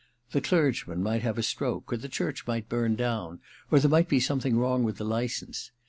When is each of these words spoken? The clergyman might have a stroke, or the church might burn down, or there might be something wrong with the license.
The 0.31 0.41
clergyman 0.41 1.03
might 1.03 1.21
have 1.21 1.37
a 1.37 1.43
stroke, 1.43 1.93
or 1.93 1.97
the 1.97 2.09
church 2.09 2.47
might 2.47 2.67
burn 2.67 2.95
down, 2.95 3.39
or 3.69 3.79
there 3.79 3.87
might 3.87 4.09
be 4.09 4.19
something 4.19 4.57
wrong 4.57 4.83
with 4.83 4.97
the 4.97 5.05
license. 5.05 5.69